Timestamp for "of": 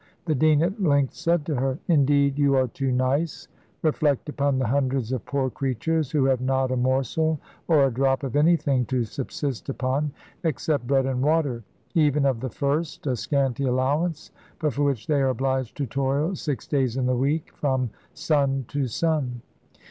5.11-5.23, 8.23-8.35, 12.25-12.39